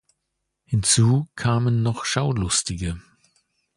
Hinzu 0.65 1.27
kamen 1.35 1.83
noch 1.83 2.05
Schaulustige. 2.05 2.99